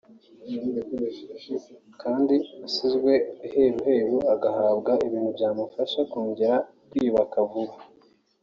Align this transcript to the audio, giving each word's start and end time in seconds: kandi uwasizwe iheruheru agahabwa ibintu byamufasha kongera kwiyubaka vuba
kandi 2.01 2.35
uwasizwe 2.53 3.13
iheruheru 3.47 4.17
agahabwa 4.33 4.91
ibintu 5.05 5.29
byamufasha 5.37 5.99
kongera 6.11 6.55
kwiyubaka 6.89 7.37
vuba 7.49 7.75